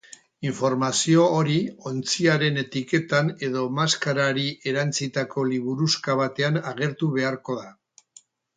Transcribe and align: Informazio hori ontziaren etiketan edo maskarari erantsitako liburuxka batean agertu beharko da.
Informazio 0.51 1.25
hori 1.39 1.57
ontziaren 1.89 2.57
etiketan 2.61 3.29
edo 3.49 3.67
maskarari 3.81 4.47
erantsitako 4.73 5.47
liburuxka 5.53 6.19
batean 6.25 6.61
agertu 6.75 7.15
beharko 7.21 7.63
da. 7.63 7.71